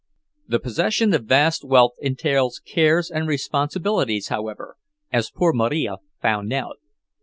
[0.47, 4.75] The possession of vast wealth entails cares and responsibilities, however,
[5.13, 6.79] as poor Marija found out.